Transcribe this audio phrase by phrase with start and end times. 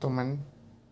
[0.00, 0.28] t รงนั้น